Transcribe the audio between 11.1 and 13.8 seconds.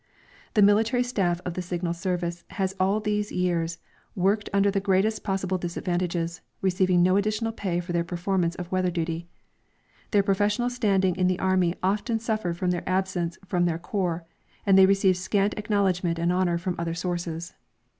in the army often suffered from their absence from their